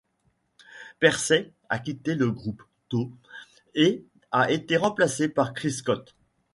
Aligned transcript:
Pursey 0.97 1.51
a 1.69 1.77
quitté 1.77 2.15
le 2.15 2.31
groupe 2.31 2.63
tôt 2.89 3.11
et 3.75 4.03
a 4.31 4.49
été 4.49 4.75
remplacé 4.75 5.29
par 5.29 5.53
Chris 5.53 5.73
Scott. 5.73 6.15